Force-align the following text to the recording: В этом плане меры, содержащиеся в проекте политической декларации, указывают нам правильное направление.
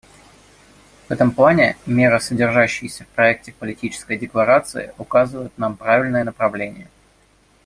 В 1.07 1.11
этом 1.11 1.29
плане 1.31 1.77
меры, 1.85 2.19
содержащиеся 2.19 3.03
в 3.03 3.07
проекте 3.09 3.51
политической 3.53 4.17
декларации, 4.17 4.95
указывают 4.97 5.55
нам 5.59 5.77
правильное 5.77 6.23
направление. 6.23 6.89